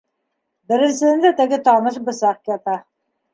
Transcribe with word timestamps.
Беренсеһендә 0.71 1.31
теге 1.41 1.59
таныш 1.67 2.01
бысаҡ 2.09 2.43
ята. 2.55 2.81